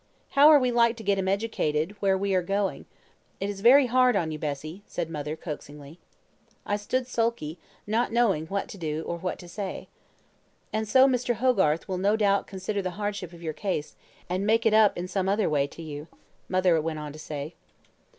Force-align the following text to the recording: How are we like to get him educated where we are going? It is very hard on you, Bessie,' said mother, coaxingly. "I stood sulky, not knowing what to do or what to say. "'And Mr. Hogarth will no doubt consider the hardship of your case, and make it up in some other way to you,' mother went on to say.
How 0.31 0.47
are 0.49 0.57
we 0.57 0.71
like 0.71 0.97
to 0.97 1.03
get 1.03 1.19
him 1.19 1.27
educated 1.27 1.91
where 1.99 2.17
we 2.17 2.33
are 2.33 2.41
going? 2.41 2.85
It 3.39 3.51
is 3.51 3.61
very 3.61 3.85
hard 3.85 4.15
on 4.15 4.31
you, 4.31 4.39
Bessie,' 4.39 4.81
said 4.87 5.11
mother, 5.11 5.35
coaxingly. 5.35 5.99
"I 6.65 6.75
stood 6.77 7.05
sulky, 7.05 7.59
not 7.85 8.11
knowing 8.11 8.47
what 8.47 8.67
to 8.69 8.79
do 8.79 9.03
or 9.05 9.17
what 9.19 9.37
to 9.37 9.47
say. 9.47 9.89
"'And 10.73 10.87
Mr. 10.87 11.35
Hogarth 11.35 11.87
will 11.87 11.99
no 11.99 12.15
doubt 12.15 12.47
consider 12.47 12.81
the 12.81 12.97
hardship 12.97 13.31
of 13.31 13.43
your 13.43 13.53
case, 13.53 13.95
and 14.27 14.47
make 14.47 14.65
it 14.65 14.73
up 14.73 14.97
in 14.97 15.07
some 15.07 15.29
other 15.29 15.47
way 15.47 15.67
to 15.67 15.83
you,' 15.83 16.07
mother 16.49 16.81
went 16.81 16.97
on 16.97 17.13
to 17.13 17.19
say. 17.19 17.53